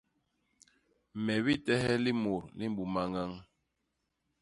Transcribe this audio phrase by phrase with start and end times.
[1.25, 3.31] Me bitehe limut li mbuma ñañ.